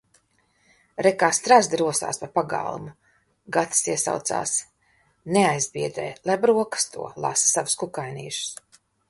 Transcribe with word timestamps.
"Re, 1.05 1.09
kā 1.23 1.27
strazdi 1.39 1.79
rosās 1.81 2.19
pa 2.23 2.29
pagalmu!" 2.37 2.93
Gatis 3.57 3.83
iesaucās. 3.93 4.55
Neaizbiedē, 5.37 6.09
lai 6.31 6.41
brokasto, 6.47 7.09
lasa 7.29 7.53
savus 7.55 7.79
kukainīšus. 7.85 8.83